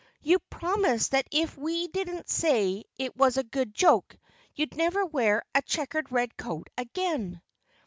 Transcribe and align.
"You 0.23 0.39
promised 0.49 1.11
that 1.11 1.27
if 1.29 1.55
we 1.55 1.85
didn't 1.87 2.27
say 2.27 2.85
it 2.97 3.15
was 3.15 3.37
a 3.37 3.43
good 3.43 3.71
joke 3.75 4.17
you'd 4.55 4.75
never 4.75 5.05
wear 5.05 5.43
a 5.53 5.61
checkered 5.61 6.11
red 6.11 6.35
coat 6.37 6.71
again." 6.75 7.39